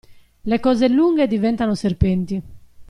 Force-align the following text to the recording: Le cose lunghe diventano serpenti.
Le 0.45 0.57
cose 0.59 0.89
lunghe 0.89 1.27
diventano 1.27 1.75
serpenti. 1.75 2.41